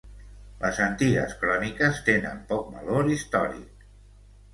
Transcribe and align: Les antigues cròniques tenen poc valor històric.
Les 0.61 0.77
antigues 0.85 1.35
cròniques 1.41 1.99
tenen 2.07 2.39
poc 2.53 2.73
valor 2.79 3.11
històric. 3.17 3.87